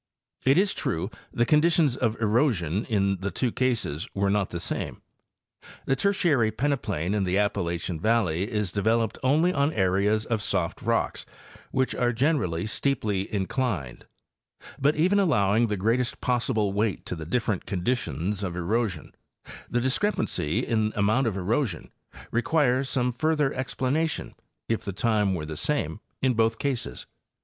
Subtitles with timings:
[0.45, 5.03] It is true, the conditions of erosion in the two cases were not the same.
[5.85, 11.23] The Tertiary peneplain in the Appalachia valley is developed only on areas of soft rocks
[11.69, 14.07] which are generally steeply inclined;
[14.79, 19.13] but, even allowing the greatest possible weight to the different conditions of erosion,
[19.69, 21.91] the discrepancy in amount of erosion
[22.31, 24.33] requires some further ex planation,
[24.67, 27.05] if the time were the same in both cases.